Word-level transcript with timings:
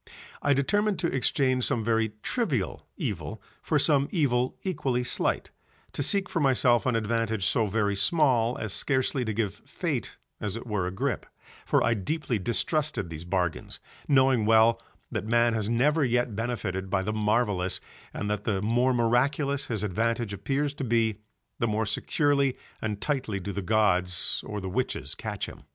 I 0.41 0.55
determined 0.55 0.97
to 0.97 1.15
exchange 1.15 1.63
some 1.65 1.83
very 1.83 2.13
trivial 2.23 2.87
evil 2.97 3.39
for 3.61 3.77
some 3.77 4.07
evil 4.09 4.57
equally 4.63 5.03
slight, 5.03 5.51
to 5.91 6.01
seek 6.01 6.27
for 6.27 6.39
myself 6.39 6.87
an 6.87 6.95
advantage 6.95 7.45
so 7.45 7.67
very 7.67 7.95
small 7.95 8.57
as 8.57 8.73
scarcely 8.73 9.23
to 9.23 9.31
give 9.31 9.53
Fate 9.53 10.17
as 10.39 10.57
it 10.57 10.65
were 10.65 10.87
a 10.87 10.91
grip, 10.91 11.27
for 11.67 11.83
I 11.83 11.93
deeply 11.93 12.39
distrusted 12.39 13.11
these 13.11 13.25
bargains, 13.25 13.79
knowing 14.07 14.47
well 14.47 14.81
that 15.11 15.27
man 15.27 15.53
has 15.53 15.69
never 15.69 16.03
yet 16.03 16.35
benefited 16.35 16.89
by 16.89 17.03
the 17.03 17.13
marvellous 17.13 17.79
and 18.11 18.27
that 18.27 18.43
the 18.43 18.59
more 18.59 18.95
miraculous 18.95 19.67
his 19.67 19.83
advantage 19.83 20.33
appears 20.33 20.73
to 20.73 20.83
be 20.83 21.19
the 21.59 21.67
more 21.67 21.85
securely 21.85 22.57
and 22.81 22.99
tightly 23.01 23.39
do 23.39 23.51
the 23.51 23.61
gods 23.61 24.43
or 24.47 24.59
the 24.59 24.67
witches 24.67 25.13
catch 25.13 25.45
him. 25.45 25.61